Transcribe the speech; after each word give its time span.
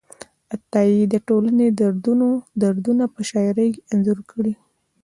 عطایي 0.55 1.01
د 1.13 1.15
ټولنې 1.27 1.67
دردونه 2.63 3.03
په 3.13 3.21
شاعرۍ 3.29 3.67
کې 3.75 3.81
انځور 3.93 4.19
کړي 4.31 4.53
دي. 4.55 4.55